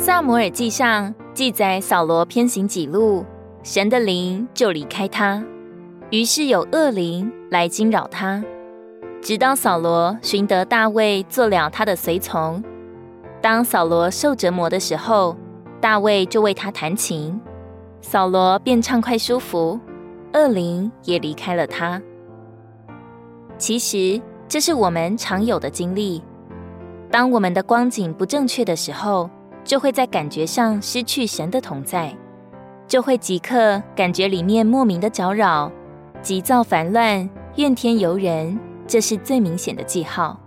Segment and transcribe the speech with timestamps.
[0.00, 3.22] 撒摩尔记上记载扫罗偏行己路，
[3.62, 5.44] 神的灵就离开他，
[6.08, 8.42] 于是有恶灵来惊扰他，
[9.20, 12.64] 直到扫罗寻得大卫做了他的随从。
[13.42, 15.36] 当扫罗受折磨的时候，
[15.82, 17.38] 大卫就为他弹琴，
[18.00, 19.78] 扫罗便畅快舒服，
[20.32, 22.00] 恶灵也离开了他。
[23.58, 26.22] 其实这是我们常有的经历。
[27.10, 29.28] 当我们的光景不正确的时候，
[29.64, 32.14] 就会在感觉上失去神的同在，
[32.86, 35.70] 就会即刻感觉里面莫名的搅扰、
[36.22, 40.38] 急躁烦乱、怨天尤人，这是最明显的记号。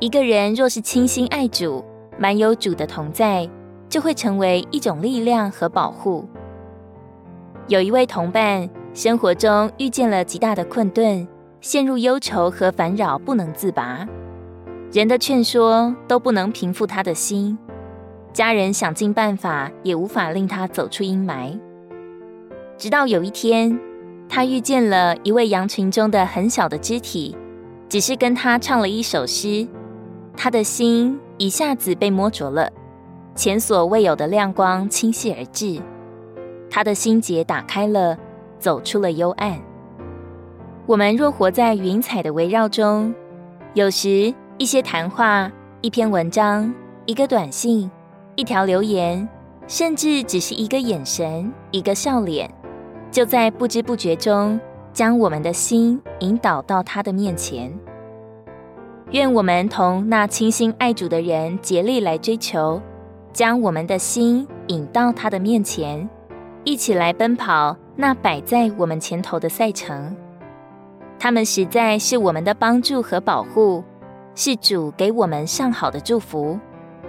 [0.00, 1.84] 一个人若是倾心爱主，
[2.18, 3.48] 满有主的同在，
[3.88, 6.28] 就会成为一种力量和保护。
[7.68, 11.26] 有一位同伴，生活中遇见了极大的困顿，
[11.62, 14.06] 陷入忧愁和烦扰，不能自拔。
[14.92, 17.56] 人的劝说都不能平复他的心，
[18.34, 21.56] 家人想尽办法也无法令他走出阴霾。
[22.76, 23.78] 直到有一天，
[24.28, 27.36] 他遇见了一位羊群中的很小的肢体，
[27.88, 29.68] 只是跟他唱了一首诗，
[30.36, 32.68] 他的心一下子被摸着了。
[33.36, 35.80] 前所未有的亮光倾泻而至，
[36.68, 38.18] 他的心结打开了，
[38.58, 39.56] 走出了幽暗。
[40.86, 43.14] 我们若活在云彩的围绕中，
[43.74, 46.74] 有时一些谈话、一篇文章、
[47.06, 47.88] 一个短信、
[48.36, 49.28] 一条留言，
[49.66, 52.50] 甚至只是一个眼神、一个笑脸，
[53.10, 54.58] 就在不知不觉中
[54.92, 57.72] 将我们的心引导到他的面前。
[59.10, 62.80] 愿我们同那倾心爱主的人竭力来追求。
[63.32, 66.08] 将我们的心引到他的面前，
[66.62, 70.16] 一起来奔跑那摆在我们前头的赛程。
[71.18, 73.82] 他们实在是我们的帮助和保护，
[74.36, 76.56] 是主给我们上好的祝福，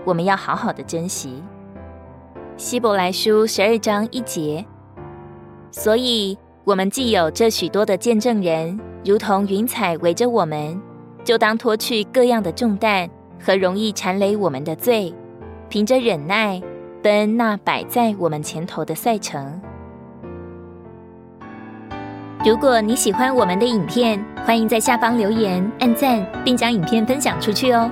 [0.05, 1.43] 我们要好好的珍惜。
[2.55, 4.63] 希伯来书十二章一节。
[5.71, 10.81] 所以，我们既有这许多的见证人，如同云彩围着我们，
[11.23, 13.09] 就当脱去各样的重担
[13.43, 15.13] 和容易缠累我们的罪。
[15.67, 16.61] 凭着忍耐，
[17.01, 19.59] 奔那摆在我们前头的赛程。
[22.45, 27.91] 如果你喜欢我们的影片，欢迎在下方留言、按赞，并将影片分享出去哦。